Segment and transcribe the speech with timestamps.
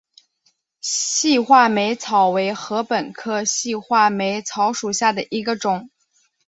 [0.81, 5.91] 细画眉草为禾本科细画眉草属下的一个种。